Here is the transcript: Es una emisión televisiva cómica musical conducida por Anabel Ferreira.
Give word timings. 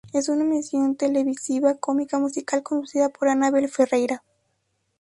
Es 0.13 0.29
una 0.29 0.41
emisión 0.43 0.95
televisiva 0.95 1.75
cómica 1.75 2.17
musical 2.17 2.63
conducida 2.63 3.09
por 3.09 3.29
Anabel 3.29 3.69
Ferreira. 3.69 4.23